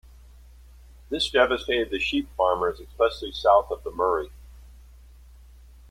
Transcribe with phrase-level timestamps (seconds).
[1.11, 4.31] This devastated the sheep farmers, especially south of the Murray.